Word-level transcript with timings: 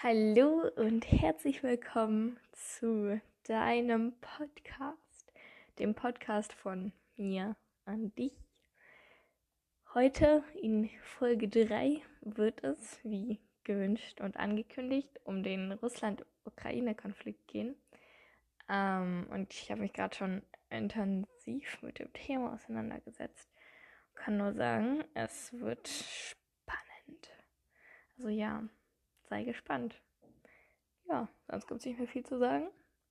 Hallo 0.00 0.70
und 0.76 1.10
herzlich 1.10 1.64
willkommen 1.64 2.38
zu 2.52 3.20
deinem 3.48 4.12
Podcast, 4.20 5.32
dem 5.80 5.96
Podcast 5.96 6.52
von 6.52 6.92
mir 7.16 7.56
an 7.84 8.14
dich. 8.14 8.32
Heute 9.94 10.44
in 10.62 10.88
Folge 11.02 11.48
3 11.48 12.00
wird 12.20 12.62
es, 12.62 13.00
wie 13.02 13.40
gewünscht 13.64 14.20
und 14.20 14.36
angekündigt, 14.36 15.18
um 15.24 15.42
den 15.42 15.72
Russland-Ukraine-Konflikt 15.72 17.48
gehen. 17.48 17.74
Ähm, 18.68 19.26
und 19.30 19.52
ich 19.52 19.68
habe 19.68 19.80
mich 19.80 19.94
gerade 19.94 20.14
schon 20.14 20.42
intensiv 20.70 21.82
mit 21.82 21.98
dem 21.98 22.12
Thema 22.12 22.54
auseinandergesetzt. 22.54 23.50
Kann 24.14 24.36
nur 24.36 24.54
sagen, 24.54 25.02
es 25.14 25.52
wird 25.54 25.88
spannend. 25.88 27.32
Also 28.16 28.28
ja, 28.28 28.62
sei 29.28 29.44
gespannt. 29.44 30.00
Ja, 31.08 31.28
sonst 31.48 31.66
gibt 31.66 31.80
es 31.80 31.86
nicht 31.86 31.98
mehr 31.98 32.08
viel 32.08 32.24
zu 32.24 32.38
sagen. 32.38 32.68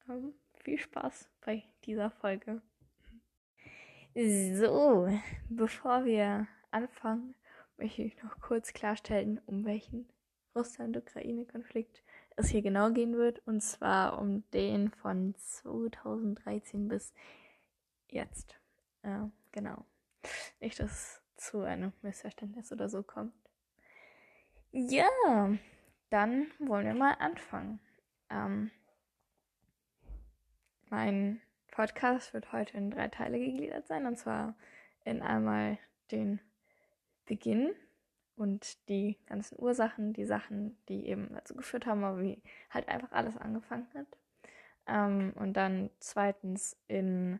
Ähm, 0.09 0.33
viel 0.55 0.77
Spaß 0.77 1.29
bei 1.45 1.63
dieser 1.85 2.11
Folge. 2.11 2.61
So, 4.13 5.07
bevor 5.49 6.05
wir 6.05 6.47
anfangen, 6.71 7.35
möchte 7.77 8.01
ich 8.01 8.21
noch 8.23 8.39
kurz 8.39 8.73
klarstellen, 8.73 9.39
um 9.45 9.63
welchen 9.65 10.09
Russland-Ukraine-Konflikt 10.55 12.03
es 12.35 12.47
hier 12.47 12.61
genau 12.61 12.91
gehen 12.91 13.15
wird. 13.15 13.45
Und 13.45 13.61
zwar 13.61 14.19
um 14.19 14.49
den 14.51 14.89
von 14.89 15.35
2013 15.37 16.87
bis 16.87 17.13
jetzt. 18.09 18.59
Ja, 19.03 19.29
genau. 19.51 19.85
Nicht, 20.59 20.79
dass 20.79 20.91
es 20.91 21.21
zu 21.35 21.61
einem 21.61 21.93
Missverständnis 22.01 22.71
oder 22.71 22.89
so 22.89 23.03
kommt. 23.03 23.33
Ja, 24.71 25.07
dann 26.09 26.47
wollen 26.59 26.85
wir 26.85 26.93
mal 26.93 27.13
anfangen. 27.13 27.79
Ähm, 28.29 28.71
mein 30.89 31.41
Podcast 31.71 32.33
wird 32.33 32.51
heute 32.51 32.77
in 32.77 32.91
drei 32.91 33.07
Teile 33.07 33.39
gegliedert 33.39 33.87
sein. 33.87 34.05
Und 34.05 34.17
zwar 34.17 34.55
in 35.03 35.21
einmal 35.21 35.77
den 36.11 36.39
Beginn 37.25 37.73
und 38.35 38.77
die 38.89 39.17
ganzen 39.25 39.59
Ursachen, 39.59 40.13
die 40.13 40.25
Sachen, 40.25 40.77
die 40.87 41.07
eben 41.07 41.33
dazu 41.33 41.55
geführt 41.55 41.85
haben, 41.85 42.03
aber 42.03 42.21
wie 42.21 42.41
halt 42.69 42.87
einfach 42.87 43.11
alles 43.11 43.35
angefangen 43.37 43.87
hat. 43.93 44.07
Ähm, 44.87 45.33
und 45.35 45.53
dann 45.53 45.89
zweitens 45.99 46.77
in 46.87 47.39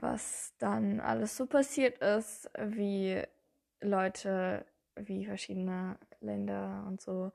was 0.00 0.54
dann 0.58 1.00
alles 1.00 1.36
so 1.36 1.46
passiert 1.46 1.98
ist, 1.98 2.50
wie 2.58 3.22
Leute, 3.80 4.66
wie 4.94 5.26
verschiedene 5.26 5.98
Länder 6.26 6.84
und 6.86 7.00
so 7.00 7.32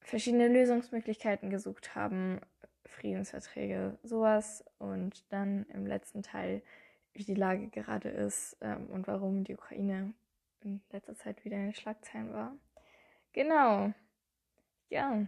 verschiedene 0.00 0.48
Lösungsmöglichkeiten 0.48 1.50
gesucht 1.50 1.94
haben, 1.94 2.40
Friedensverträge, 2.84 3.98
sowas. 4.02 4.64
Und 4.78 5.24
dann 5.30 5.66
im 5.66 5.86
letzten 5.86 6.22
Teil, 6.22 6.62
wie 7.14 7.24
die 7.24 7.34
Lage 7.34 7.68
gerade 7.68 8.08
ist 8.08 8.56
ähm, 8.60 8.86
und 8.88 9.06
warum 9.06 9.44
die 9.44 9.54
Ukraine 9.54 10.12
in 10.60 10.80
letzter 10.90 11.16
Zeit 11.16 11.44
wieder 11.44 11.56
in 11.56 11.64
den 11.66 11.74
Schlagzeilen 11.74 12.32
war. 12.32 12.56
Genau. 13.32 13.92
Ja, 14.88 15.26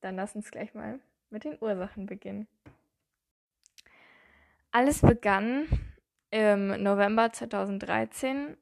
dann 0.00 0.16
lass 0.16 0.36
uns 0.36 0.50
gleich 0.50 0.74
mal 0.74 1.00
mit 1.30 1.44
den 1.44 1.58
Ursachen 1.60 2.06
beginnen. 2.06 2.46
Alles 4.70 5.00
begann 5.02 5.66
im 6.30 6.82
November 6.82 7.32
2013, 7.32 8.56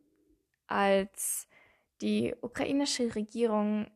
als 0.67 1.49
die 2.03 2.35
ukrainische 2.41 3.15
Regierung 3.15 3.87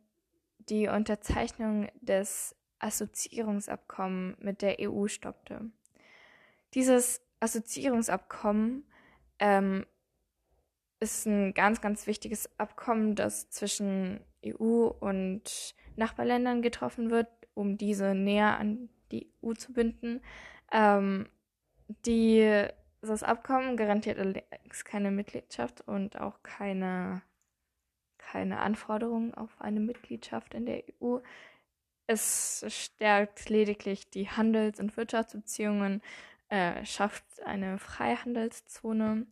die 0.69 0.89
Unterzeichnung 0.89 1.89
des 2.01 2.57
Assoziierungsabkommens 2.79 4.37
mit 4.41 4.63
der 4.63 4.77
EU 4.81 5.07
stoppte. 5.07 5.71
Dieses 6.75 7.23
Assoziierungsabkommen 7.41 8.85
ähm, 9.39 9.87
ist 11.01 11.27
ein 11.27 11.55
ganz, 11.55 11.81
ganz 11.81 12.07
wichtiges 12.07 12.51
Abkommen, 12.59 13.15
das 13.15 13.51
zwischen 13.51 14.21
EU 14.45 14.89
und 14.89 15.75
Nachbarländern 15.97 16.63
getroffen 16.63 17.11
wird, 17.11 17.29
um 17.55 17.77
diese 17.77 18.15
näher 18.15 18.59
an 18.59 18.89
die 19.13 19.33
EU 19.43 19.53
zu 19.53 19.73
binden. 19.73 20.21
Ähm, 20.73 21.29
die, 22.05 22.67
das 23.03 23.23
Abkommen 23.23 23.77
garantiert 23.77 24.19
allerdings 24.19 24.85
keine 24.85 25.11
Mitgliedschaft 25.11 25.83
und 25.83 26.21
auch 26.21 26.43
keine, 26.43 27.23
keine 28.31 28.59
Anforderungen 28.61 29.35
auf 29.35 29.51
eine 29.61 29.81
Mitgliedschaft 29.81 30.55
in 30.55 30.67
der 30.67 30.83
EU. 31.01 31.19
Es 32.07 32.65
stärkt 32.69 33.49
lediglich 33.49 34.11
die 34.11 34.29
Handels- 34.29 34.81
und 34.81 34.97
Wirtschaftsbeziehungen, 34.97 36.03
äh, 36.49 36.85
schafft 36.85 37.25
eine 37.45 37.79
Freihandelszone, 37.79 39.27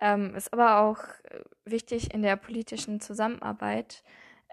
ähm, 0.00 0.34
ist 0.34 0.52
aber 0.52 0.80
auch 0.80 1.02
wichtig 1.64 2.14
in 2.14 2.22
der 2.22 2.36
politischen 2.36 3.00
Zusammenarbeit, 3.00 4.02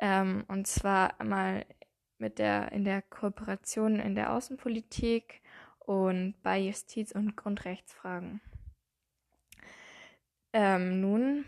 ähm, 0.02 0.44
und 0.48 0.68
zwar 0.68 1.20
einmal 1.20 1.66
mit 2.18 2.40
der, 2.40 2.72
in 2.72 2.84
der 2.86 3.02
Kooperation 3.02 4.00
in 4.00 4.16
der 4.16 4.34
Außenpolitik, 4.34 5.42
und 5.86 6.36
bei 6.44 6.60
Justiz- 6.60 7.12
und 7.12 7.36
Grundrechtsfragen. 7.36 8.42
Ähm, 10.54 11.02
nun 11.02 11.46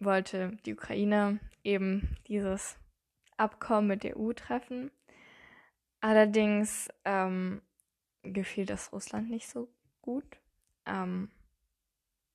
wollte 0.00 0.56
die 0.64 0.72
Ukraine 0.72 1.38
eben 1.64 2.16
dieses 2.26 2.78
Abkommen 3.36 3.88
mit 3.88 4.02
der 4.04 4.18
EU 4.18 4.32
treffen. 4.32 4.90
Allerdings 6.00 6.88
ähm, 7.04 7.62
gefiel 8.22 8.66
das 8.66 8.92
Russland 8.92 9.30
nicht 9.30 9.48
so 9.48 9.68
gut, 10.02 10.24
ähm, 10.86 11.30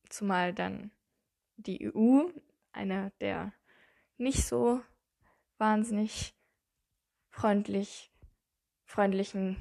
zumal 0.09 0.53
dann 0.53 0.91
die 1.57 1.91
EU, 1.93 2.29
eine 2.71 3.11
der 3.21 3.53
nicht 4.17 4.45
so 4.45 4.81
wahnsinnig 5.57 6.35
freundlich, 7.29 8.11
freundlichen 8.85 9.57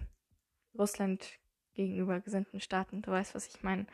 Russland 0.78 1.38
gegenüber 1.74 2.20
gesinnten 2.20 2.60
Staaten. 2.60 3.02
Du 3.02 3.10
weißt, 3.10 3.34
was 3.34 3.48
ich 3.48 3.62
meine. 3.62 3.86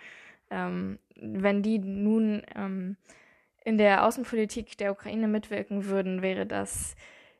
Ähm, 0.51 0.99
wenn 1.15 1.63
die 1.63 1.79
nun 1.79 2.43
ähm, 2.55 2.97
in 3.65 3.79
der 3.79 4.05
Außenpolitik 4.05 4.77
der 4.79 4.93
Ukraine 4.93 5.29
mitwirken 5.29 5.87
würden, 5.87 6.23
wäre 6.23 6.47
das 6.47 6.97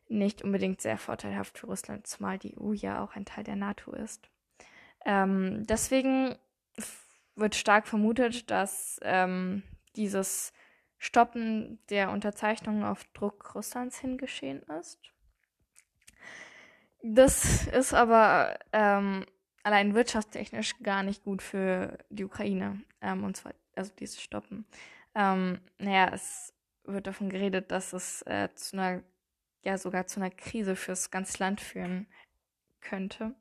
nicht 0.07 0.43
unbedingt 0.43 0.81
sehr 0.81 0.97
vorteilhaft 0.97 1.57
für 1.57 1.67
Russland, 1.67 2.05
zumal 2.05 2.37
die 2.37 2.55
EU 2.59 2.73
ja 2.73 3.03
auch 3.03 3.15
ein 3.15 3.25
Teil 3.25 3.43
der 3.43 3.55
NATO 3.55 3.93
ist. 3.93 4.29
Ähm, 5.05 5.65
deswegen 5.65 6.35
wird 7.35 7.55
stark 7.55 7.87
vermutet, 7.87 8.51
dass 8.51 8.99
ähm, 9.03 9.63
dieses 9.95 10.53
Stoppen 10.97 11.79
der 11.89 12.11
Unterzeichnung 12.11 12.83
auf 12.83 13.05
Druck 13.13 13.55
Russlands 13.55 13.99
hingeschehen 13.99 14.61
ist. 14.79 14.99
Das 17.01 17.65
ist 17.67 17.93
aber 17.93 18.59
ähm, 18.73 19.25
allein 19.63 19.95
wirtschaftstechnisch 19.95 20.77
gar 20.83 21.01
nicht 21.01 21.23
gut 21.23 21.41
für 21.41 21.97
die 22.09 22.25
Ukraine. 22.25 22.81
Ähm, 23.01 23.23
und 23.23 23.35
zwar, 23.35 23.53
also 23.75 23.91
dieses 23.99 24.21
Stoppen. 24.21 24.65
Ähm, 25.15 25.59
naja, 25.77 26.09
es 26.13 26.53
wird 26.83 27.07
davon 27.07 27.29
geredet, 27.29 27.71
dass 27.71 27.93
es 27.93 28.21
äh, 28.23 28.49
zu 28.55 28.77
einer, 28.77 29.03
ja 29.63 29.77
sogar 29.77 30.07
zu 30.07 30.19
einer 30.19 30.31
Krise 30.31 30.75
fürs 30.75 31.11
ganze 31.11 31.37
Land 31.39 31.61
führen 31.61 32.07
könnte. 32.79 33.35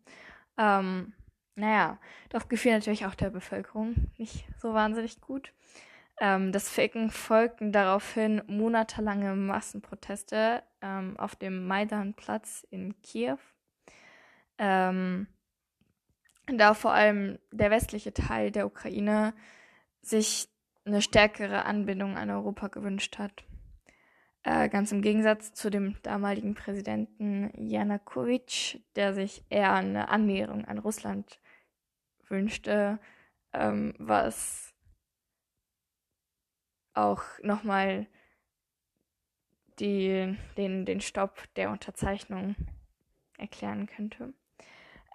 Ähm, 0.58 1.14
naja, 1.54 1.98
das 2.28 2.48
gefiel 2.48 2.72
natürlich 2.72 3.06
auch 3.06 3.14
der 3.14 3.31
Bevölkerung 3.31 3.94
nicht 4.16 4.44
so 4.58 4.75
wahnsinnig 4.75 5.20
gut. 5.20 5.53
Ähm, 6.20 6.53
das 6.53 6.69
Faken 6.69 7.10
folgten 7.10 7.72
daraufhin 7.72 8.42
monatelange 8.47 9.34
Massenproteste 9.34 10.62
ähm, 10.82 11.16
auf 11.19 11.34
dem 11.34 11.66
Maidanplatz 11.66 12.66
in 12.70 13.00
Kiew. 13.02 13.38
Ähm, 14.58 15.26
da 16.46 16.75
vor 16.75 16.93
allem 16.93 17.38
der 17.52 17.70
westliche 17.70 18.12
Teil 18.12 18.50
der 18.50 18.67
Ukraine 18.67 19.34
sich 20.02 20.49
eine 20.90 21.02
stärkere 21.02 21.64
Anbindung 21.64 22.16
an 22.16 22.31
Europa 22.31 22.69
gewünscht 22.69 23.19
hat. 23.19 23.44
Äh, 24.42 24.69
ganz 24.69 24.90
im 24.90 25.02
Gegensatz 25.02 25.52
zu 25.52 25.70
dem 25.70 26.00
damaligen 26.02 26.54
Präsidenten 26.54 27.50
Janukowitsch, 27.56 28.78
der 28.96 29.14
sich 29.14 29.44
eher 29.50 29.72
eine 29.75 30.08
Annäherung 30.08 30.64
an 30.64 30.78
Russland 30.78 31.40
wünschte, 32.28 32.98
ähm, 33.52 33.94
was 33.98 34.75
auch 36.94 37.22
nochmal 37.43 38.06
den, 39.78 40.38
den 40.56 41.00
Stopp 41.00 41.43
der 41.54 41.70
Unterzeichnung 41.70 42.54
erklären 43.38 43.86
könnte. 43.86 44.34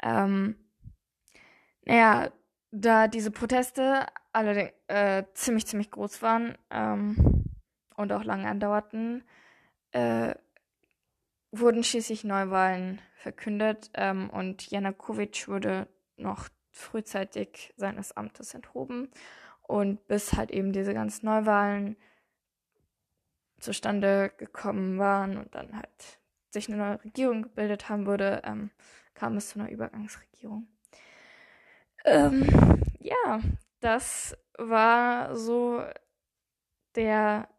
Ähm, 0.01 0.55
naja, 1.85 2.31
da 2.75 3.07
diese 3.07 3.31
Proteste 3.31 4.05
allerdings 4.33 4.73
äh, 4.87 5.23
ziemlich, 5.33 5.65
ziemlich 5.65 5.91
groß 5.91 6.21
waren 6.21 6.57
ähm, 6.69 7.45
und 7.95 8.11
auch 8.11 8.23
lange 8.23 8.49
andauerten, 8.49 9.23
äh, 9.91 10.35
wurden 11.51 11.83
schließlich 11.85 12.25
Neuwahlen 12.25 13.01
verkündet 13.15 13.89
ähm, 13.93 14.29
und 14.29 14.69
Janakowitsch 14.69 15.47
wurde 15.47 15.87
noch 16.17 16.49
frühzeitig 16.69 17.73
seines 17.77 18.11
Amtes 18.17 18.53
enthoben. 18.53 19.09
Und 19.61 20.05
bis 20.07 20.33
halt 20.33 20.51
eben 20.51 20.73
diese 20.73 20.93
ganzen 20.93 21.25
Neuwahlen 21.25 21.95
zustande 23.59 24.31
gekommen 24.37 24.99
waren 24.99 25.37
und 25.37 25.55
dann 25.55 25.75
halt 25.75 26.19
sich 26.51 26.67
eine 26.67 26.77
neue 26.77 27.03
Regierung 27.03 27.41
gebildet 27.41 27.89
haben 27.89 28.05
würde, 28.05 28.41
ähm, 28.45 28.69
kam 29.15 29.37
es 29.37 29.49
zu 29.49 29.59
einer 29.59 29.71
Übergangsregierung. 29.71 30.67
Ähm, 32.05 32.47
ja, 32.99 33.41
das 33.79 34.37
war 34.57 35.35
so 35.35 35.83
der 36.93 37.49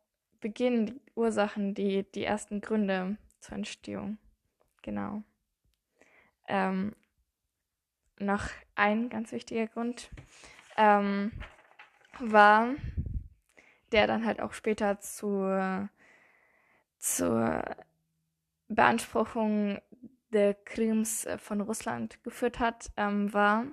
Beginn, 0.41 0.87
die 0.87 1.01
Ursachen, 1.17 1.75
die, 1.75 2.05
die 2.13 2.25
ersten 2.25 2.61
Gründe 2.61 3.17
zur 3.41 3.57
Entstehung. 3.57 4.19
Genau. 4.83 5.23
Ähm, 6.47 6.95
noch 8.21 8.45
ein 8.77 9.09
ganz 9.09 9.33
wichtiger 9.33 9.67
Grund 9.67 10.11
ähm, 10.77 11.33
war, 12.21 12.69
der 13.91 14.07
dann 14.07 14.25
halt 14.25 14.41
auch 14.41 14.53
später 14.53 15.01
zur, 15.01 15.89
zur 16.99 17.63
Beanspruchung 18.69 19.81
der 20.33 20.55
Krims 20.55 21.27
von 21.39 21.61
Russland 21.61 22.23
geführt 22.23 22.61
hat, 22.61 22.91
ähm, 22.97 23.33
war 23.33 23.67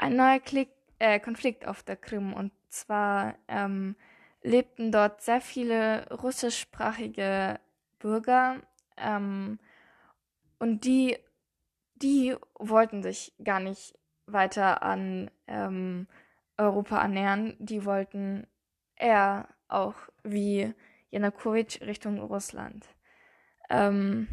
ein 0.00 0.16
neuer 0.16 0.40
Klick, 0.40 0.70
äh, 0.98 1.20
Konflikt 1.20 1.66
auf 1.66 1.82
der 1.82 1.96
Krim. 1.96 2.32
Und 2.32 2.52
zwar 2.68 3.34
ähm, 3.48 3.96
lebten 4.42 4.90
dort 4.90 5.22
sehr 5.22 5.40
viele 5.40 6.08
russischsprachige 6.10 7.60
Bürger 7.98 8.62
ähm, 8.96 9.58
und 10.58 10.84
die, 10.84 11.18
die 11.96 12.34
wollten 12.58 13.02
sich 13.02 13.34
gar 13.44 13.60
nicht 13.60 13.98
weiter 14.26 14.82
an 14.82 15.30
ähm, 15.46 16.06
Europa 16.56 16.98
annähern. 16.98 17.56
Die 17.58 17.84
wollten 17.84 18.46
eher 18.96 19.48
auch 19.68 19.96
wie 20.22 20.74
Janukowitsch 21.10 21.80
Richtung 21.82 22.20
Russland. 22.20 22.86
Ähm, 23.68 24.28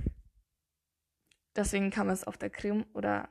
deswegen 1.56 1.90
kam 1.90 2.10
es 2.10 2.25
auf 2.25 2.38
der 2.38 2.50
Krim 2.50 2.86
oder 2.94 3.30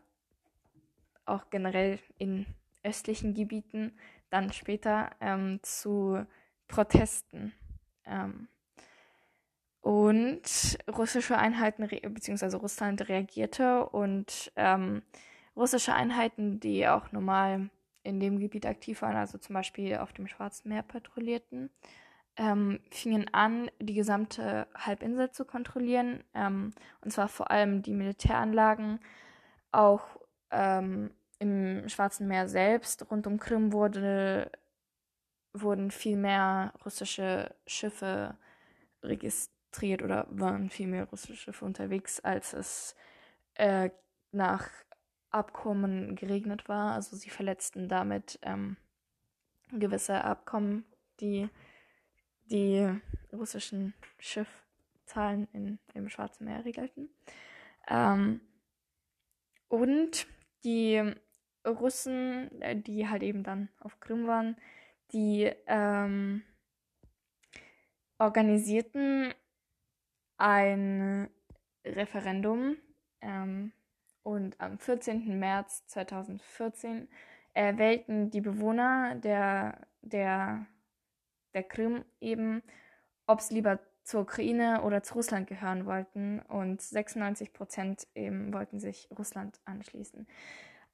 auch 1.26 1.50
generell 1.50 1.98
in 2.18 2.46
östlichen 2.82 3.34
Gebieten 3.34 3.92
dann 4.30 4.52
später 4.52 5.10
ähm, 5.20 5.60
zu 5.62 6.26
Protesten. 6.68 7.52
Ähm, 8.04 8.48
und 9.80 10.42
russische 10.88 11.38
Einheiten, 11.38 11.88
beziehungsweise 12.12 12.56
Russland 12.56 13.08
reagierte 13.08 13.88
und 13.88 14.50
ähm, 14.56 15.02
russische 15.54 15.94
Einheiten, 15.94 16.58
die 16.58 16.88
auch 16.88 17.12
normal 17.12 17.70
in 18.02 18.18
dem 18.18 18.40
Gebiet 18.40 18.66
aktiv 18.66 19.02
waren, 19.02 19.16
also 19.16 19.38
zum 19.38 19.54
Beispiel 19.54 19.98
auf 19.98 20.12
dem 20.12 20.26
Schwarzen 20.26 20.70
Meer 20.70 20.82
patrouillierten, 20.82 21.70
ähm, 22.36 22.80
fingen 22.90 23.32
an, 23.32 23.70
die 23.78 23.94
gesamte 23.94 24.66
Halbinsel 24.74 25.30
zu 25.30 25.44
kontrollieren, 25.44 26.24
ähm, 26.34 26.72
und 27.00 27.12
zwar 27.12 27.28
vor 27.28 27.50
allem 27.52 27.82
die 27.82 27.94
Militäranlagen. 27.94 28.98
Auch 29.70 30.04
ähm, 30.50 31.10
im 31.38 31.88
Schwarzen 31.88 32.28
Meer 32.28 32.48
selbst, 32.48 33.10
rund 33.10 33.26
um 33.26 33.38
Krim, 33.38 33.72
wurde, 33.72 34.50
wurden 35.52 35.90
viel 35.90 36.16
mehr 36.16 36.72
russische 36.84 37.54
Schiffe 37.66 38.36
registriert 39.02 40.02
oder 40.02 40.26
waren 40.30 40.70
viel 40.70 40.86
mehr 40.86 41.04
russische 41.04 41.36
Schiffe 41.36 41.64
unterwegs, 41.64 42.20
als 42.20 42.52
es 42.52 42.96
äh, 43.54 43.90
nach 44.32 44.68
Abkommen 45.30 46.16
geregnet 46.16 46.68
war. 46.68 46.94
Also 46.94 47.16
sie 47.16 47.30
verletzten 47.30 47.88
damit 47.88 48.38
ähm, 48.42 48.76
gewisse 49.70 50.24
Abkommen, 50.24 50.84
die 51.20 51.48
die 52.46 52.88
russischen 53.32 53.94
Schiffzahlen 54.18 55.48
in, 55.52 55.78
im 55.94 56.08
Schwarzen 56.08 56.44
Meer 56.44 56.64
regelten. 56.64 57.08
Ähm, 57.88 58.40
und 59.68 60.26
die 60.66 61.14
Russen, 61.66 62.60
äh, 62.60 62.76
die 62.76 63.08
halt 63.08 63.22
eben 63.22 63.42
dann 63.42 63.68
auf 63.80 63.98
Krim 64.00 64.26
waren, 64.26 64.56
die 65.12 65.50
ähm, 65.66 66.42
organisierten 68.18 69.32
ein 70.36 71.30
Referendum 71.84 72.76
ähm, 73.20 73.72
und 74.22 74.60
am 74.60 74.78
14. 74.78 75.38
März 75.38 75.86
2014 75.86 77.08
erwählten 77.54 78.30
die 78.30 78.40
Bewohner 78.40 79.14
der, 79.14 79.86
der, 80.02 80.66
der 81.54 81.62
Krim 81.62 82.04
eben, 82.20 82.62
ob 83.26 83.40
sie 83.40 83.54
lieber 83.54 83.78
zur 84.06 84.20
Ukraine 84.20 84.82
oder 84.82 85.02
zu 85.02 85.14
Russland 85.14 85.48
gehören 85.48 85.84
wollten 85.84 86.38
und 86.42 86.80
96 86.80 87.52
Prozent 87.52 88.06
eben 88.14 88.54
wollten 88.54 88.78
sich 88.78 89.08
Russland 89.18 89.58
anschließen. 89.64 90.28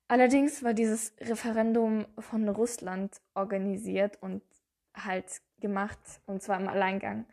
Allerdings 0.09 0.62
war 0.62 0.73
dieses 0.73 1.14
Referendum 1.20 2.06
von 2.19 2.49
Russland 2.49 3.20
organisiert 3.35 4.17
und 4.23 4.43
halt 4.94 5.43
gemacht, 5.61 5.99
und 6.25 6.43
zwar 6.43 6.59
im 6.59 6.69
Alleingang. 6.69 7.26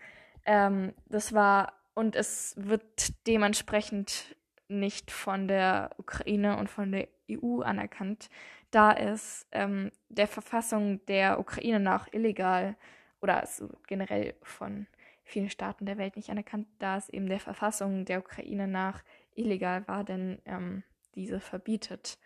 Ähm, 0.46 0.94
das 1.06 1.34
war, 1.34 1.74
und 1.94 2.18
es 2.18 2.56
wird 2.58 3.26
dementsprechend 3.26 4.36
nicht 4.68 5.12
von 5.12 5.48
der 5.48 5.92
Ukraine 5.98 6.58
und 6.58 6.70
von 6.70 6.92
der 6.92 7.08
EU 7.32 7.62
anerkannt, 7.62 8.30
da 8.72 8.92
es 8.92 9.48
ähm, 9.54 9.92
der 10.10 10.28
Verfassung 10.28 11.06
der 11.06 11.40
Ukraine 11.40 11.80
nach 11.80 12.12
illegal 12.12 12.76
oder 13.22 13.40
also 13.40 13.70
generell 13.88 14.36
von 14.44 14.88
vielen 15.30 15.50
Staaten 15.50 15.86
der 15.86 15.98
Welt 15.98 16.16
nicht 16.16 16.30
anerkannt, 16.30 16.68
da 16.80 16.98
es 16.98 17.10
eben 17.10 17.28
der 17.28 17.40
Verfassung 17.40 18.06
der 18.06 18.20
Ukraine 18.20 18.68
nach 18.68 19.04
illegal 19.36 19.88
war, 19.88 20.04
denn 20.04 20.42
ähm, 20.46 20.84
diese 21.16 21.40
verbietet 21.40 22.18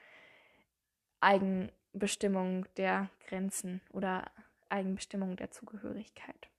Eigenbestimmung 1.19 2.65
der 2.77 3.09
Grenzen 3.27 3.81
oder 3.91 4.31
Eigenbestimmung 4.69 5.35
der 5.35 5.51
Zugehörigkeit. 5.51 6.49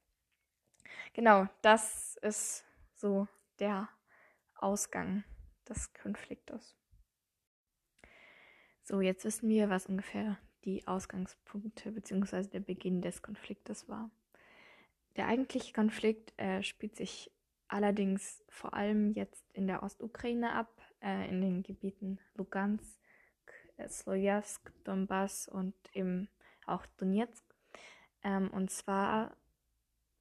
Genau, 1.12 1.46
das 1.62 2.16
ist 2.22 2.64
so 2.94 3.26
der 3.58 3.88
Ausgang 4.54 5.24
des 5.68 5.92
Konfliktes. 5.94 6.76
So, 8.82 9.00
jetzt 9.00 9.24
wissen 9.24 9.48
wir, 9.48 9.70
was 9.70 9.86
ungefähr 9.86 10.38
die 10.64 10.86
Ausgangspunkte 10.86 11.92
bzw. 11.92 12.48
der 12.48 12.60
Beginn 12.60 13.00
des 13.00 13.22
Konfliktes 13.22 13.88
war. 13.88 14.10
Der 15.16 15.28
eigentliche 15.28 15.72
Konflikt 15.72 16.32
äh, 16.38 16.62
spielt 16.62 16.96
sich 16.96 17.30
allerdings 17.68 18.42
vor 18.48 18.74
allem 18.74 19.12
jetzt 19.12 19.44
in 19.52 19.66
der 19.66 19.82
Ostukraine 19.82 20.52
ab, 20.52 20.80
äh, 21.00 21.28
in 21.28 21.40
den 21.40 21.62
Gebieten 21.62 22.18
Lugansk, 22.34 22.98
äh, 23.76 23.88
Slojansk, 23.88 24.72
Donbass 24.84 25.48
und 25.48 25.74
eben 25.92 26.28
auch 26.66 26.84
Donetsk. 26.98 27.44
Ähm, 28.22 28.50
und 28.50 28.70
zwar 28.70 29.36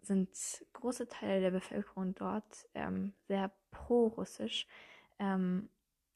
sind 0.02 0.30
große 0.74 1.08
Teile 1.08 1.42
der 1.42 1.52
Bevölkerung 1.52 2.14
dort 2.16 2.68
ähm, 2.74 3.14
sehr 3.28 3.52
pro-russisch 3.72 4.68
ähm, 5.20 5.70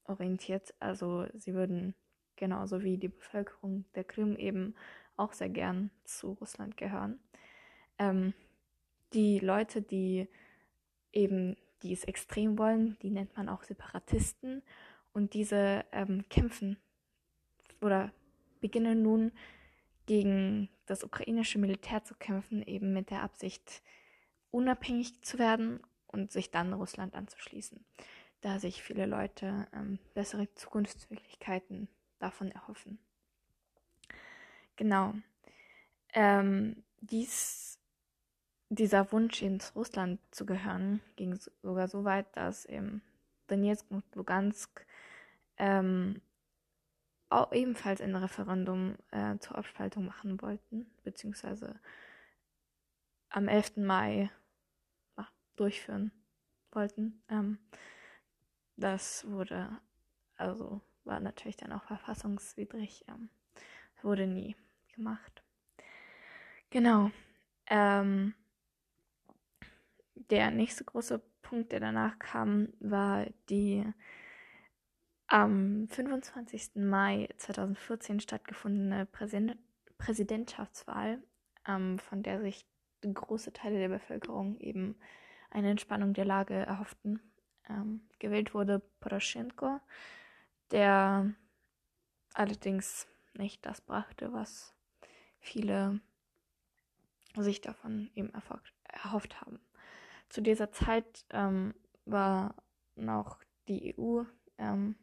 orientiert. 0.03 0.74
Also 0.79 1.25
sie 1.36 1.53
würden 1.53 1.96
genauso 2.36 2.84
wie 2.84 2.98
die 2.98 3.07
Bevölkerung 3.07 3.86
der 3.96 4.03
Krim 4.03 4.36
eben 4.36 4.75
auch 5.15 5.34
sehr 5.34 5.50
gern 5.50 5.89
zu 6.03 6.34
Russland 6.34 6.77
gehören. 6.77 7.19
Ähm, 7.98 8.34
die 9.14 9.40
Leute, 9.40 9.82
die 9.82 10.28
eben 11.14 11.56
die 11.84 11.94
es 11.94 12.04
extrem 12.04 12.58
wollen, 12.58 12.98
die 13.02 13.10
nennt 13.10 13.36
man 13.38 13.50
auch 13.50 13.64
Separatisten 13.64 14.64
und 15.14 15.34
diese 15.34 15.86
ähm, 15.92 16.26
kämpfen 16.30 16.78
oder 17.82 18.12
beginnen 18.60 19.02
nun 19.02 19.32
gegen 20.06 20.70
das 20.86 21.04
ukrainische 21.04 21.60
Militär 21.60 22.04
zu 22.04 22.16
kämpfen, 22.16 22.64
eben 22.64 22.94
mit 22.94 23.10
der 23.12 23.22
Absicht, 23.22 23.84
unabhängig 24.52 25.22
zu 25.22 25.38
werden 25.38 25.82
und 26.08 26.32
sich 26.32 26.50
dann 26.50 26.74
Russland 26.74 27.14
anzuschließen, 27.14 27.84
da 28.42 28.60
sich 28.60 28.82
viele 28.82 29.06
Leute 29.06 29.68
ähm, 29.74 30.00
bessere 30.14 30.52
Zukunftsmöglichkeiten 30.56 31.88
davon 32.20 32.52
erhoffen. 32.52 32.98
Genau. 34.78 35.14
Ähm, 36.14 36.84
dies, 37.02 37.80
dieser 38.69 39.12
Wunsch, 39.12 39.41
ins 39.41 39.75
Russland 39.75 40.19
zu 40.31 40.45
gehören, 40.45 41.01
ging 41.15 41.38
sogar 41.62 41.88
so 41.88 42.03
weit, 42.03 42.25
dass 42.36 42.65
eben 42.65 43.01
Donetsk 43.47 43.89
und 43.89 44.03
Lugansk 44.15 44.86
ähm, 45.57 46.21
auch 47.29 47.51
ebenfalls 47.51 48.01
ein 48.01 48.15
Referendum 48.15 48.95
äh, 49.12 49.38
zur 49.39 49.57
Abspaltung 49.57 50.05
machen 50.05 50.41
wollten, 50.41 50.89
beziehungsweise 51.03 51.79
am 53.29 53.47
11. 53.47 53.77
Mai 53.77 54.29
ach, 55.15 55.31
durchführen 55.55 56.12
wollten. 56.71 57.21
Ähm, 57.29 57.57
das 58.75 59.29
wurde, 59.29 59.69
also 60.36 60.81
war 61.03 61.19
natürlich 61.19 61.57
dann 61.57 61.71
auch 61.74 61.83
verfassungswidrig, 61.83 63.05
ähm, 63.07 63.29
wurde 64.01 64.27
nie 64.27 64.55
gemacht. 64.93 65.43
Genau. 66.69 67.12
Ähm, 67.67 68.33
der 70.29 70.51
nächste 70.51 70.84
große 70.84 71.22
Punkt, 71.41 71.72
der 71.72 71.79
danach 71.79 72.19
kam, 72.19 72.69
war 72.79 73.25
die 73.50 73.86
am 75.27 75.88
25. 75.89 76.75
Mai 76.75 77.29
2014 77.38 78.19
stattgefundene 78.19 79.05
Präsident 79.05 79.57
Präsidentschaftswahl, 79.98 81.24
ähm, 81.67 81.98
von 81.98 82.22
der 82.22 82.39
sich 82.39 82.67
große 83.01 83.51
Teile 83.51 83.79
der 83.79 83.89
Bevölkerung 83.89 84.60
eben 84.60 84.96
eine 85.50 85.72
Entspannung 85.72 86.13
der 86.13 86.25
Lage 86.25 86.53
erhofften. 86.53 87.19
Ähm, 87.67 88.07
gewählt 88.19 88.53
wurde 88.53 88.79
Poroschenko, 89.00 89.79
der 90.72 91.34
allerdings 92.34 93.07
nicht 93.34 93.65
das 93.65 93.81
brachte, 93.81 94.34
was 94.34 94.75
viele 95.39 96.00
sich 97.36 97.62
davon 97.62 98.10
eben 98.15 98.31
erhofft 98.84 99.41
haben. 99.41 99.60
Zu 100.29 100.41
dieser 100.41 100.72
Zeit 100.72 101.25
ähm, 101.29 101.74
war 102.05 102.55
noch 102.96 103.39
die 103.67 103.96
EU 103.98 104.24
ähm, 104.57 104.96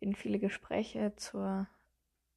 in 0.00 0.14
viele 0.14 0.38
Gespräche 0.38 1.14
zur 1.16 1.66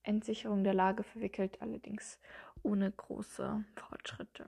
Entsicherung 0.04 0.64
der 0.64 0.74
Lage 0.74 1.04
verwickelt, 1.04 1.62
allerdings 1.62 2.20
ohne 2.64 2.92
große 2.92 3.64
Fortschritte. 3.76 4.46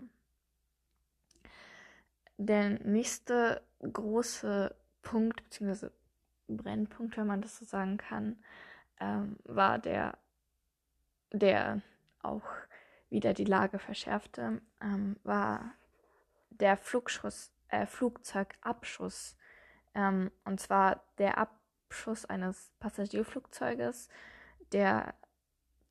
Der 2.38 2.70
nächste 2.70 3.62
große 3.82 4.76
Punkt, 5.02 5.44
beziehungsweise 5.44 5.92
Brennpunkt, 6.48 7.18
wenn 7.18 7.28
man 7.28 7.42
das 7.42 7.58
so 7.58 7.66
sagen 7.66 7.98
kann, 7.98 8.44
ähm, 9.00 9.38
war 9.44 9.80
der, 9.80 10.18
der 11.32 11.82
auch 12.22 12.48
wieder 13.10 13.34
die 13.34 13.46
Lage 13.46 13.80
verschärfte, 13.80 14.62
ähm, 14.82 15.18
war 15.24 15.74
der 16.50 16.78
Flugschuss, 16.78 17.53
äh, 17.74 17.86
Flugzeugabschuss. 17.88 19.36
Ähm, 19.96 20.32
und 20.46 20.60
zwar 20.60 21.04
der 21.18 21.38
Abschuss 21.38 22.26
eines 22.26 22.72
Passagierflugzeuges, 22.80 24.10
der 24.72 25.16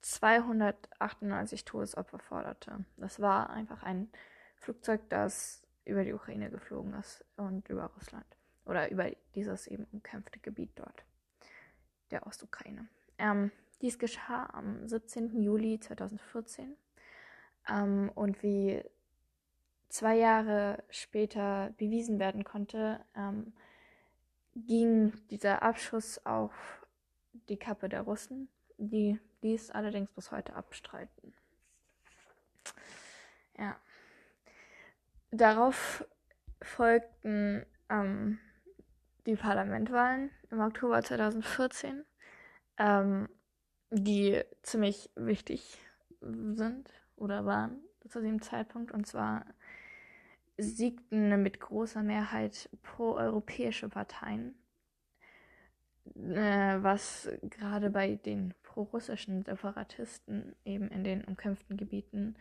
298 0.00 1.64
Todesopfer 1.64 2.18
forderte. 2.18 2.84
Das 2.96 3.20
war 3.20 3.50
einfach 3.50 3.82
ein 3.82 4.10
Flugzeug, 4.56 5.02
das 5.08 5.62
über 5.84 6.04
die 6.04 6.12
Ukraine 6.12 6.50
geflogen 6.50 6.94
ist 6.94 7.24
und 7.36 7.68
über 7.68 7.86
Russland. 7.96 8.26
Oder 8.64 8.90
über 8.90 9.10
dieses 9.34 9.66
eben 9.66 9.84
umkämpfte 9.92 10.38
Gebiet 10.38 10.70
dort, 10.76 11.04
der 12.12 12.26
Ostukraine. 12.26 12.88
Ähm, 13.18 13.50
dies 13.80 13.98
geschah 13.98 14.46
am 14.52 14.86
17. 14.86 15.40
Juli 15.42 15.80
2014. 15.80 16.76
Ähm, 17.68 18.10
und 18.14 18.42
wie 18.44 18.84
zwei 19.92 20.16
Jahre 20.16 20.82
später 20.88 21.75
bewiesen 21.76 22.18
werden 22.18 22.44
konnte, 22.44 23.04
ähm, 23.14 23.52
ging 24.56 25.12
dieser 25.28 25.62
Abschuss 25.62 26.25
auf 26.25 26.87
die 27.49 27.58
Kappe 27.58 27.90
der 27.90 28.00
Russen, 28.00 28.49
die 28.78 29.20
dies 29.42 29.70
allerdings 29.70 30.11
bis 30.12 30.30
heute 30.32 30.54
abstreiten. 30.54 31.34
Ja. 33.58 33.76
Darauf 35.30 36.06
folgten 36.62 37.66
ähm, 37.90 38.38
die 39.26 39.37
Parlamentwahlen 39.37 40.30
im 40.50 40.61
Oktober 40.61 41.02
2014, 41.02 42.04
ähm, 42.78 43.28
die 43.90 44.42
ziemlich 44.62 45.11
wichtig 45.16 45.78
sind 46.20 46.90
oder 47.16 47.44
waren 47.44 47.82
zu 48.08 48.22
dem 48.22 48.40
Zeitpunkt. 48.40 48.92
Und 48.92 49.06
zwar 49.06 49.44
siegten 50.62 51.42
mit 51.42 51.61
großer 51.61 52.02
Mehrheit 52.02 52.69
pro-europäische 52.83 53.88
Parteien, 53.88 54.54
äh, 56.14 56.78
was 56.83 57.28
gerade 57.42 57.90
bei 57.90 58.16
den 58.16 58.54
pro-russischen 58.62 59.42
Separatisten 59.42 60.54
eben 60.64 60.88
in 60.88 61.04
den 61.04 61.25
umkämpften 61.25 61.76
Gebieten 61.76 62.37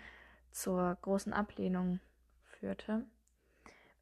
zur 0.52 0.98
großen 1.02 1.34
Ablehnung 1.34 2.00
führte, 2.44 3.06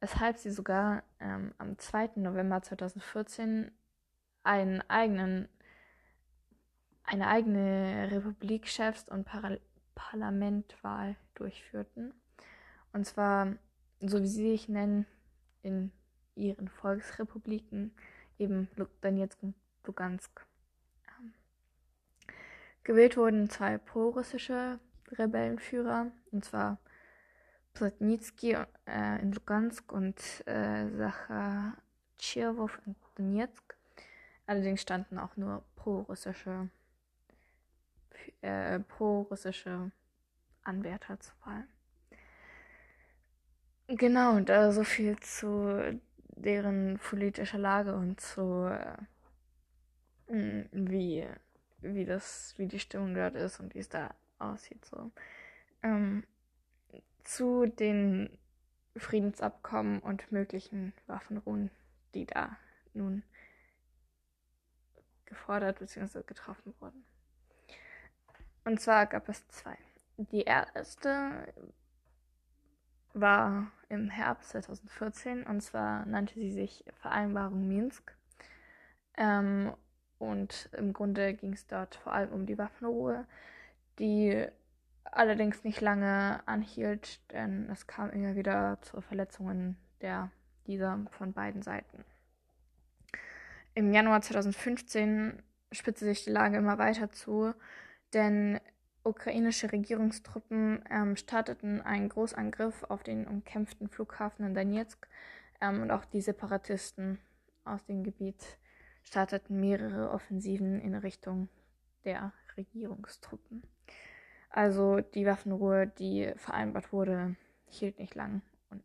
weshalb 0.00 0.38
sie 0.38 0.50
sogar 0.50 1.02
ähm, 1.20 1.54
am 1.58 1.78
2. 1.78 2.10
November 2.16 2.62
2014 2.62 3.70
einen 4.42 4.82
eigenen, 4.88 5.48
eine 7.04 7.28
eigene 7.28 8.08
Republikchefs- 8.10 9.10
und 9.10 9.24
Par 9.24 9.58
Parlamentwahl 9.94 11.16
durchführten. 11.34 12.14
Und 12.92 13.04
zwar, 13.04 13.56
so 14.00 14.22
wie 14.22 14.26
sie 14.26 14.50
sich 14.50 14.68
nennen, 14.68 15.06
in 15.62 15.92
ihren 16.34 16.68
Volksrepubliken, 16.68 17.92
eben 18.38 18.68
Donetsk 19.02 19.42
und 19.42 19.54
Lugansk. 19.84 20.46
Gewählt 22.82 23.16
wurden 23.16 23.50
zwei 23.50 23.76
pro-russische 23.76 24.80
Rebellenführer, 25.12 26.10
und 26.32 26.44
zwar 26.44 26.78
Plotnitsky 27.74 28.56
äh, 28.86 29.20
in 29.20 29.32
Lugansk 29.32 29.92
und 29.92 30.18
äh, 30.46 30.88
Sachartschewow 30.88 32.78
in 32.86 32.96
Donetsk. 33.16 33.76
Allerdings 34.46 34.82
standen 34.82 35.18
auch 35.18 35.36
nur 35.36 35.62
pro-russische 35.76 36.70
äh, 38.42 38.80
pro-russische 38.80 39.90
Anwärter 40.62 41.20
zur 41.20 41.34
Wahl. 41.44 41.64
Genau, 43.96 44.36
und 44.36 44.48
äh, 44.50 44.70
so 44.70 44.84
viel 44.84 45.18
zu 45.18 46.00
deren 46.36 46.98
politischer 46.98 47.58
Lage 47.58 47.94
und 47.94 48.20
zu 48.20 48.66
äh, 48.66 48.96
wie 50.72 51.26
wie 51.82 52.04
das, 52.04 52.54
wie 52.56 52.66
die 52.66 52.78
Stimmung 52.78 53.14
dort 53.14 53.34
ist 53.34 53.58
und 53.58 53.74
wie 53.74 53.80
es 53.80 53.88
da 53.88 54.14
aussieht. 54.38 54.84
So. 54.84 55.10
Ähm, 55.82 56.24
zu 57.24 57.66
den 57.66 58.38
Friedensabkommen 58.96 60.00
und 60.00 60.30
möglichen 60.30 60.92
Waffenruhen, 61.06 61.70
die 62.14 62.26
da 62.26 62.56
nun 62.92 63.22
gefordert 65.24 65.78
bzw. 65.78 66.22
getroffen 66.22 66.74
wurden. 66.80 67.04
Und 68.64 68.80
zwar 68.80 69.06
gab 69.06 69.28
es 69.28 69.46
zwei. 69.48 69.76
Die 70.16 70.42
erste 70.42 71.52
war 73.12 73.70
im 73.88 74.08
Herbst 74.08 74.50
2014 74.50 75.44
und 75.44 75.60
zwar 75.60 76.06
nannte 76.06 76.34
sie 76.34 76.52
sich 76.52 76.84
Vereinbarung 77.00 77.66
Minsk. 77.66 78.14
Ähm, 79.16 79.72
und 80.18 80.68
im 80.76 80.92
Grunde 80.92 81.34
ging 81.34 81.52
es 81.52 81.66
dort 81.66 81.94
vor 81.96 82.12
allem 82.12 82.32
um 82.32 82.46
die 82.46 82.58
Waffenruhe, 82.58 83.26
die 83.98 84.46
allerdings 85.04 85.64
nicht 85.64 85.80
lange 85.80 86.40
anhielt, 86.46 87.20
denn 87.32 87.68
es 87.70 87.86
kam 87.86 88.10
immer 88.10 88.36
wieder 88.36 88.78
zu 88.82 89.00
Verletzungen 89.00 89.76
der, 90.00 90.30
dieser 90.66 90.98
von 91.10 91.32
beiden 91.32 91.62
Seiten. 91.62 92.04
Im 93.74 93.92
Januar 93.92 94.20
2015 94.20 95.42
spitzte 95.72 96.04
sich 96.04 96.24
die 96.24 96.30
Lage 96.30 96.58
immer 96.58 96.78
weiter 96.78 97.10
zu, 97.10 97.54
denn 98.12 98.60
ukrainische 99.04 99.72
Regierungstruppen 99.72 100.84
ähm, 100.90 101.16
starteten 101.16 101.80
einen 101.80 102.08
Großangriff 102.08 102.84
auf 102.84 103.02
den 103.02 103.26
umkämpften 103.26 103.88
Flughafen 103.88 104.46
in 104.46 104.54
Donetsk 104.54 105.08
ähm, 105.60 105.82
und 105.82 105.90
auch 105.90 106.04
die 106.04 106.20
Separatisten 106.20 107.18
aus 107.64 107.84
dem 107.84 108.02
Gebiet 108.02 108.58
starteten 109.02 109.60
mehrere 109.60 110.10
Offensiven 110.10 110.80
in 110.80 110.94
Richtung 110.94 111.48
der 112.04 112.32
Regierungstruppen. 112.56 113.62
Also 114.50 115.00
die 115.00 115.26
Waffenruhe, 115.26 115.86
die 115.86 116.32
vereinbart 116.36 116.92
wurde, 116.92 117.36
hielt 117.66 117.98
nicht 117.98 118.14
lang 118.14 118.42
und 118.70 118.82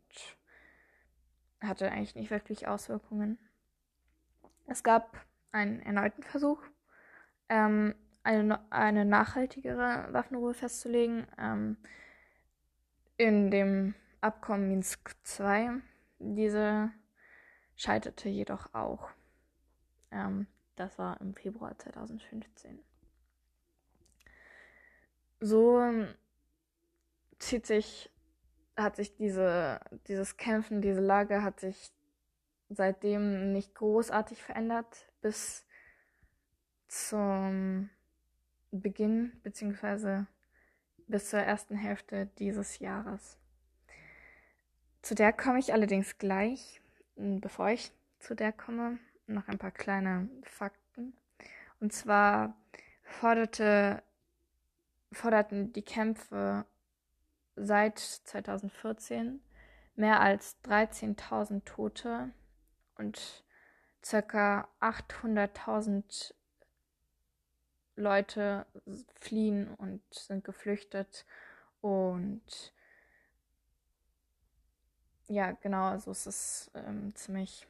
hatte 1.60 1.90
eigentlich 1.90 2.14
nicht 2.14 2.30
wirklich 2.30 2.68
Auswirkungen. 2.68 3.38
Es 4.66 4.82
gab 4.82 5.24
einen 5.52 5.80
erneuten 5.80 6.22
Versuch, 6.22 6.62
ähm, 7.48 7.94
eine, 8.26 8.60
eine 8.70 9.04
nachhaltigere 9.04 10.08
Waffenruhe 10.12 10.52
festzulegen 10.52 11.26
ähm, 11.38 11.76
in 13.16 13.50
dem 13.50 13.94
Abkommen 14.20 14.68
Minsk 14.68 15.14
II. 15.38 15.80
Diese 16.18 16.90
scheiterte 17.76 18.28
jedoch 18.28 18.74
auch. 18.74 19.10
Ähm, 20.10 20.48
das 20.74 20.98
war 20.98 21.20
im 21.20 21.34
Februar 21.34 21.78
2015. 21.78 22.80
So 25.38 25.80
ähm, 25.80 26.08
zieht 27.38 27.66
sich, 27.66 28.10
hat 28.76 28.96
sich 28.96 29.14
diese, 29.14 29.80
dieses 30.08 30.36
Kämpfen, 30.36 30.82
diese 30.82 31.00
Lage 31.00 31.42
hat 31.42 31.60
sich 31.60 31.92
seitdem 32.70 33.52
nicht 33.52 33.74
großartig 33.76 34.42
verändert 34.42 35.12
bis 35.20 35.64
zum 36.88 37.90
Beginn 38.70 39.32
beziehungsweise 39.42 40.26
bis 41.06 41.30
zur 41.30 41.40
ersten 41.40 41.76
Hälfte 41.76 42.26
dieses 42.38 42.78
Jahres. 42.78 43.38
Zu 45.02 45.14
der 45.14 45.32
komme 45.32 45.58
ich 45.58 45.72
allerdings 45.72 46.18
gleich. 46.18 46.80
Bevor 47.16 47.68
ich 47.70 47.92
zu 48.18 48.34
der 48.34 48.52
komme, 48.52 48.98
noch 49.26 49.48
ein 49.48 49.58
paar 49.58 49.70
kleine 49.70 50.28
Fakten. 50.42 51.16
Und 51.80 51.92
zwar 51.92 52.56
forderte, 53.02 54.02
forderten 55.12 55.72
die 55.72 55.82
Kämpfe 55.82 56.66
seit 57.54 57.98
2014 57.98 59.40
mehr 59.94 60.20
als 60.20 60.56
13.000 60.64 61.64
Tote 61.64 62.30
und 62.96 63.44
ca. 64.02 64.68
800.000 64.80 66.34
Leute 67.96 68.66
fliehen 69.20 69.74
und 69.74 70.02
sind 70.12 70.44
geflüchtet 70.44 71.24
und 71.80 72.72
ja, 75.28 75.52
genau, 75.52 75.86
also 75.86 76.10
es 76.10 76.26
ist 76.26 76.70
ähm, 76.74 77.14
ziemlich, 77.14 77.66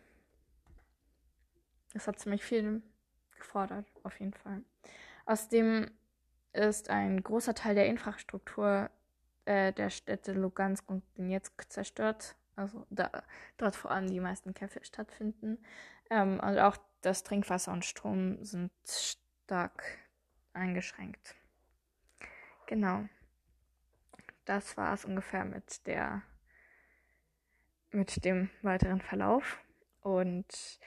es 1.94 2.06
hat 2.06 2.18
ziemlich 2.18 2.44
viel 2.44 2.82
gefordert, 3.38 3.86
auf 4.02 4.18
jeden 4.20 4.34
Fall. 4.34 4.62
Außerdem 5.24 5.90
ist 6.52 6.90
ein 6.90 7.22
großer 7.22 7.54
Teil 7.54 7.74
der 7.74 7.86
Infrastruktur 7.86 8.90
äh, 9.46 9.72
der 9.72 9.90
Städte 9.90 10.32
Lugansk 10.32 10.88
und 10.90 11.02
Donetsk 11.16 11.70
zerstört. 11.70 12.36
Also 12.56 12.86
da, 12.90 13.10
dort 13.58 13.76
vor 13.76 13.90
allem 13.90 14.08
die 14.08 14.20
meisten 14.20 14.54
Kämpfe 14.54 14.84
stattfinden. 14.84 15.58
Ähm, 16.10 16.40
und 16.40 16.58
auch 16.58 16.76
das 17.02 17.22
Trinkwasser 17.22 17.72
und 17.72 17.84
Strom 17.84 18.44
sind 18.44 18.72
stark 18.86 19.84
eingeschränkt. 20.56 21.36
Genau. 22.66 23.08
Das 24.44 24.76
war 24.76 24.94
es 24.94 25.04
ungefähr 25.04 25.44
mit 25.44 25.86
der 25.86 26.22
mit 27.90 28.24
dem 28.24 28.50
weiteren 28.62 29.00
Verlauf 29.00 29.58
und 30.02 30.80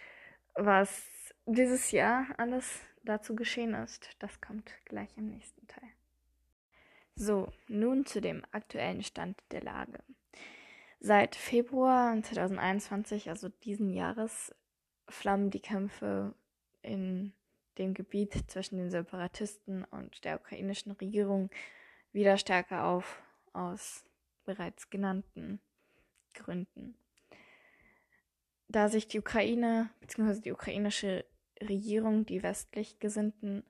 was 0.53 1.07
dieses 1.45 1.91
Jahr 1.91 2.27
alles 2.37 2.81
dazu 3.03 3.35
geschehen 3.35 3.73
ist, 3.73 4.09
das 4.19 4.41
kommt 4.41 4.71
gleich 4.85 5.09
im 5.17 5.29
nächsten 5.29 5.65
Teil. 5.67 5.89
So, 7.15 7.51
nun 7.67 8.05
zu 8.05 8.21
dem 8.21 8.43
aktuellen 8.51 9.03
Stand 9.03 9.41
der 9.51 9.61
Lage. 9.61 10.03
Seit 10.99 11.35
Februar 11.35 12.21
2021, 12.21 13.29
also 13.29 13.49
diesen 13.49 13.93
Jahres, 13.93 14.53
flammen 15.07 15.49
die 15.49 15.61
Kämpfe 15.61 16.35
in 16.81 17.33
dem 17.79 17.93
Gebiet 17.93 18.33
zwischen 18.47 18.77
den 18.77 18.91
Separatisten 18.91 19.85
und 19.85 20.23
der 20.25 20.39
ukrainischen 20.39 20.91
Regierung 20.91 21.49
wieder 22.11 22.37
stärker 22.37 22.85
auf, 22.85 23.21
aus 23.53 24.03
bereits 24.45 24.89
genannten 24.89 25.59
Gründen. 26.33 26.95
Da 28.67 28.89
sich 28.89 29.07
die 29.07 29.19
Ukraine 29.19 29.89
bzw. 30.01 30.41
die 30.41 30.51
ukrainische 30.51 31.25
Regierung, 31.61 32.25
die 32.25 32.43
westlich 32.43 32.99
Gesinnten, 32.99 33.63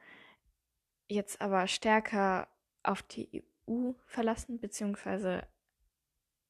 jetzt 1.08 1.42
aber 1.42 1.68
stärker 1.68 2.48
auf 2.84 3.02
die 3.04 3.44
EU 3.68 3.94
verlassen 4.06 4.60
bzw. 4.60 5.42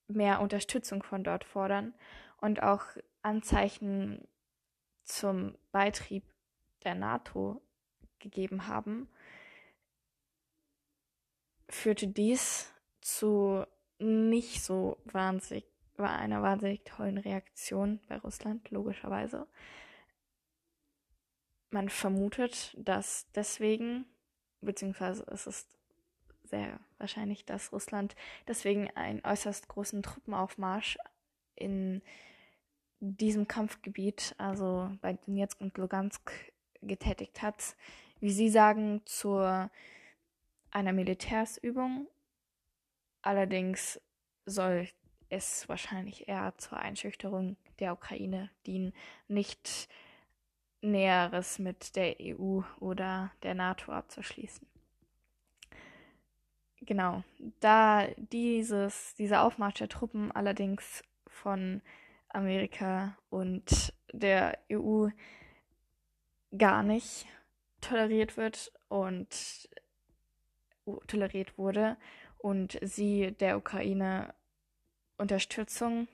mehr 0.08 0.42
Unterstützung 0.42 1.04
von 1.04 1.24
dort 1.24 1.44
fordern 1.44 1.94
und 2.38 2.63
auch 2.63 2.86
Anzeichen 3.22 4.28
zum 5.04 5.58
Beitrieb 5.72 6.24
der 6.83 6.95
NATO 6.95 7.62
gegeben 8.19 8.67
haben, 8.67 9.09
führte 11.70 12.07
dies 12.07 12.74
zu 13.01 13.65
nicht 14.00 14.63
so 14.63 14.98
wahnsinnig 15.05 15.65
war 16.00 16.18
eine 16.18 16.42
wahnsinnig 16.42 16.83
tollen 16.85 17.18
Reaktion 17.18 18.00
bei 18.07 18.18
Russland, 18.18 18.72
logischerweise. 18.72 19.48
Man 21.70 21.89
vermutet, 21.89 22.74
dass 22.79 23.27
deswegen, 23.35 24.05
beziehungsweise 24.61 25.24
es 25.27 25.46
ist 25.46 25.77
sehr 26.44 26.79
wahrscheinlich, 26.98 27.46
dass 27.46 27.72
Russland 27.72 28.15
deswegen 28.48 28.89
einen 28.96 29.24
äußerst 29.24 29.68
großen 29.68 30.01
Truppenaufmarsch 30.01 30.98
in 31.55 32.01
diesem 33.01 33.48
Kampfgebiet, 33.48 34.33
also 34.37 34.92
bei 35.01 35.13
Donetsk 35.13 35.61
und 35.61 35.77
Lugansk, 35.77 36.31
getätigt 36.81 37.42
hat. 37.42 37.75
Wie 38.20 38.31
Sie 38.31 38.50
sagen, 38.50 39.01
zu 39.05 39.70
einer 40.72 40.94
Militärsübung. 40.94 42.07
Allerdings 43.22 44.00
soll 44.46 44.87
es 45.29 45.70
wahrscheinlich 45.70 46.27
eher 46.27 46.53
zur 46.57 46.79
Einschüchterung 46.79 47.57
der 47.79 47.94
Ukraine 47.94 48.50
dienen, 48.65 48.94
nicht 49.27 49.87
Näheres 50.81 51.59
mit 51.59 51.96
der 51.96 52.15
EU 52.22 52.61
oder 52.79 53.31
der 53.44 53.53
NATO 53.53 53.92
abzuschließen. 53.92 54.65
Genau, 56.81 57.24
da 57.59 58.07
dieses, 58.31 59.13
dieser 59.15 59.44
Aufmarsch 59.44 59.79
der 59.79 59.89
Truppen 59.89 60.31
allerdings 60.31 61.03
von 61.27 61.81
Amerika 62.29 63.18
und 63.29 63.94
der 64.13 64.57
EU 64.72 65.09
gar 66.57 66.83
nicht 66.83 67.25
toleriert 67.81 68.38
wird 68.38 68.72
und 68.88 69.70
toleriert 71.07 71.57
wurde 71.57 71.98
und 72.38 72.79
sie 72.81 73.31
der 73.40 73.57
Ukraine 73.57 74.33
Unterstützung 75.18 76.07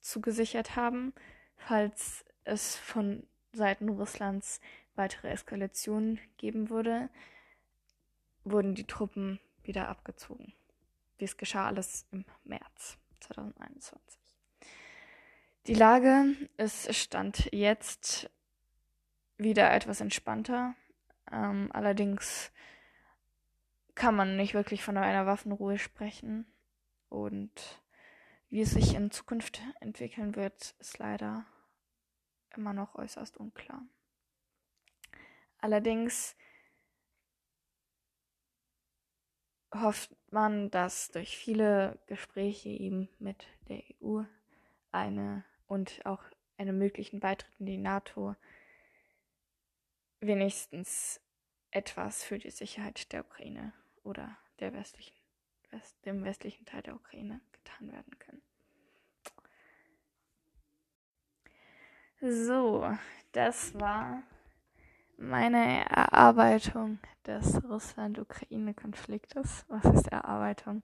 zugesichert 0.00 0.76
haben, 0.76 1.12
falls 1.56 2.24
es 2.44 2.76
von 2.76 3.26
Seiten 3.52 3.88
Russlands 3.88 4.60
weitere 4.94 5.28
Eskalationen 5.30 6.20
geben 6.38 6.70
würde, 6.70 7.08
wurden 8.44 8.74
die 8.74 8.86
Truppen 8.86 9.40
wieder 9.62 9.88
abgezogen. 9.88 10.52
Dies 11.20 11.36
geschah 11.36 11.66
alles 11.66 12.06
im 12.10 12.24
März 12.44 12.96
2021. 13.20 14.18
Die 15.66 15.74
Lage 15.74 16.34
ist 16.56 16.92
Stand 16.94 17.48
jetzt 17.52 18.28
wieder 19.42 19.72
etwas 19.72 20.00
entspannter. 20.00 20.74
Ähm, 21.30 21.70
allerdings 21.72 22.52
kann 23.94 24.14
man 24.16 24.36
nicht 24.36 24.54
wirklich 24.54 24.82
von 24.82 24.96
einer 24.96 25.26
Waffenruhe 25.26 25.78
sprechen. 25.78 26.46
Und 27.08 27.82
wie 28.48 28.62
es 28.62 28.72
sich 28.72 28.94
in 28.94 29.10
Zukunft 29.10 29.62
entwickeln 29.80 30.36
wird, 30.36 30.74
ist 30.78 30.98
leider 30.98 31.44
immer 32.56 32.72
noch 32.72 32.94
äußerst 32.94 33.36
unklar. 33.36 33.82
Allerdings 35.58 36.36
hofft 39.74 40.10
man, 40.30 40.70
dass 40.70 41.10
durch 41.10 41.36
viele 41.36 41.98
Gespräche 42.06 42.68
eben 42.68 43.08
mit 43.18 43.46
der 43.68 43.82
EU 44.02 44.22
eine 44.90 45.44
und 45.66 46.04
auch 46.04 46.22
einen 46.58 46.76
möglichen 46.76 47.20
Beitritt 47.20 47.52
in 47.58 47.66
die 47.66 47.78
NATO 47.78 48.36
wenigstens 50.22 51.20
etwas 51.70 52.24
für 52.24 52.38
die 52.38 52.50
Sicherheit 52.50 53.12
der 53.12 53.24
Ukraine 53.24 53.72
oder 54.04 54.36
der 54.60 54.72
westlichen, 54.72 55.16
West, 55.70 55.96
dem 56.06 56.24
westlichen 56.24 56.64
Teil 56.64 56.82
der 56.82 56.94
Ukraine 56.94 57.40
getan 57.52 57.92
werden 57.92 58.18
können. 58.18 58.42
So, 62.20 62.96
das 63.32 63.74
war 63.74 64.22
meine 65.16 65.84
Erarbeitung 65.88 66.98
des 67.26 67.62
Russland-Ukraine-Konfliktes. 67.64 69.64
Was 69.68 69.84
ist 69.86 70.08
Erarbeitung? 70.08 70.82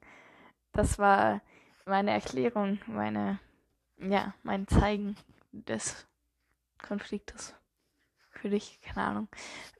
Das 0.73 0.99
war 0.99 1.41
meine 1.85 2.11
Erklärung, 2.11 2.79
meine, 2.87 3.39
ja, 3.97 4.33
mein 4.43 4.67
Zeigen 4.67 5.15
des 5.51 6.05
Konfliktes. 6.81 7.58
Für 8.41 8.49
dich, 8.49 8.79
keine 8.81 9.07
Ahnung. 9.07 9.27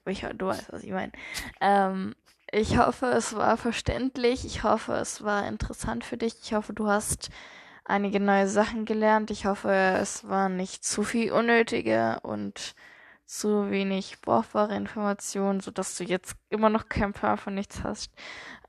Aber 0.02 0.12
ich, 0.12 0.22
du 0.22 0.48
weißt, 0.48 0.72
was 0.72 0.84
ich 0.84 0.92
meine. 0.92 1.12
Ähm, 1.62 2.16
ich 2.52 2.78
hoffe, 2.78 3.08
es 3.08 3.36
war 3.36 3.58
verständlich. 3.58 4.46
Ich 4.46 4.64
hoffe, 4.64 4.94
es 4.94 5.24
war 5.24 5.48
interessant 5.48 6.04
für 6.04 6.18
dich. 6.18 6.36
Ich 6.42 6.54
hoffe, 6.54 6.74
du 6.74 6.88
hast 6.88 7.30
einige 7.86 8.20
neue 8.20 8.48
Sachen 8.48 8.86
gelernt. 8.86 9.30
Ich 9.30 9.46
hoffe, 9.46 9.72
es 9.72 10.28
war 10.28 10.50
nicht 10.50 10.84
zu 10.84 11.04
viel 11.04 11.32
unnötige 11.32 12.20
und 12.24 12.76
zu 13.26 13.70
wenig 13.70 14.22
brauchbare 14.22 14.76
Informationen, 14.76 15.60
sodass 15.60 15.96
du 15.98 16.04
jetzt 16.04 16.36
immer 16.50 16.70
noch 16.70 16.90
kein 16.90 17.14
Paar 17.14 17.38
von 17.38 17.54
nichts 17.54 17.84
hast. 17.84 18.12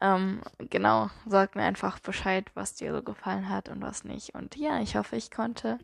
Ähm, 0.03 0.43
genau, 0.59 1.09
sag 1.27 1.57
mir 1.57 1.63
einfach 1.63 1.99
Bescheid, 2.01 2.51
was 2.55 2.75
dir 2.75 2.95
so 2.95 3.03
gefallen 3.03 3.49
hat 3.49 3.71
und 3.71 3.81
was 3.81 4.05
nicht. 4.05 4.35
Und 4.35 4.57
ja, 4.57 4.81
ich 4.81 4.97
hoffe, 4.97 5.17
ich 5.17 5.31
konnte 5.31 5.79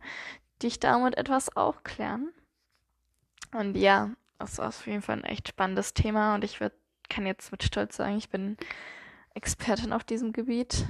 dich 0.62 0.78
damit 0.78 1.16
etwas 1.16 1.56
aufklären. 1.56 2.32
Und 3.56 3.74
ja, 3.74 4.10
das 4.38 4.58
war 4.58 4.68
auf 4.68 4.86
jeden 4.86 5.00
Fall 5.00 5.16
ein 5.16 5.24
echt 5.24 5.48
spannendes 5.48 5.94
Thema 5.94 6.34
und 6.34 6.44
ich 6.44 6.60
würd, 6.60 6.74
kann 7.08 7.24
jetzt 7.24 7.50
mit 7.52 7.62
Stolz 7.62 7.96
sagen, 7.96 8.18
ich 8.18 8.28
bin 8.28 8.58
Expertin 9.32 9.94
auf 9.94 10.04
diesem 10.04 10.32
Gebiet. 10.32 10.84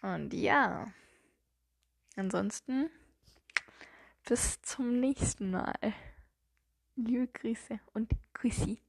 Und 0.00 0.32
ja, 0.32 0.86
ansonsten 2.16 2.88
bis 4.24 4.62
zum 4.62 5.00
nächsten 5.00 5.50
Mal. 5.50 5.74
Liebe 6.96 7.26
Grüße 7.26 7.78
und 7.92 8.10
Küssi. 8.32 8.80